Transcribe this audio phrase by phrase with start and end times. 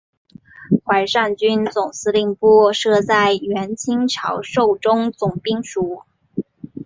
[0.83, 6.01] 淮上军总司令部设在原清朝寿州总兵署。